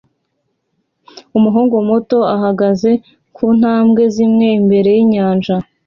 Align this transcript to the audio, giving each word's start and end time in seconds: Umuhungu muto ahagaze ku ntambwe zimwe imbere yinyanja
Umuhungu 1.37 1.75
muto 1.87 2.17
ahagaze 2.35 2.91
ku 3.35 3.45
ntambwe 3.59 4.01
zimwe 4.15 4.47
imbere 4.59 4.89
yinyanja 4.97 5.55